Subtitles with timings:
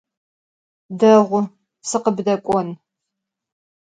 [0.99, 1.39] Değu,
[1.89, 2.67] sıkhıbdek'on.